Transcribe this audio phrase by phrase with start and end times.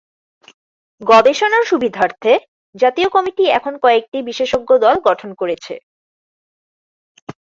[1.01, 2.33] গবেষণার সুবিধার্থে
[2.75, 5.73] জাতীয় কমিটি এখন কয়েকটি বিশেষজ্ঞ দল গঠন করেছে।